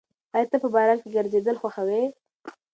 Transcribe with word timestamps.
ایا 0.35 0.47
ته 0.51 0.57
په 0.63 0.67
باران 0.73 0.97
کې 1.01 1.09
ګرځېدل 1.15 1.55
خوښوې؟ 1.61 2.03